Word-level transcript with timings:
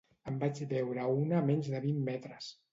En 0.29 0.39
vaig 0.43 0.61
veure 0.71 1.05
una 1.19 1.37
a 1.43 1.45
menys 1.53 1.71
de 1.77 1.85
vint 1.87 2.05
metres. 2.11 2.53